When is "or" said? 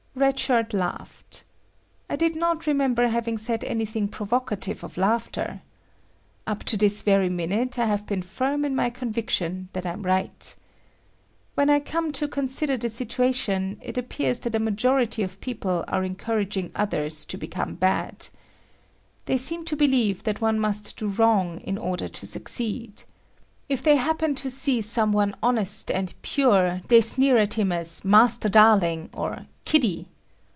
29.13-29.47